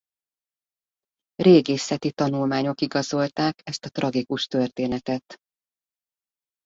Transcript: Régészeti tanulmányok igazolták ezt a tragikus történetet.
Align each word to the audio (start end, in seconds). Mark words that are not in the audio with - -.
Régészeti 1.35 2.11
tanulmányok 2.11 2.81
igazolták 2.81 3.59
ezt 3.63 3.85
a 3.85 3.89
tragikus 3.89 4.47
történetet. 4.47 5.35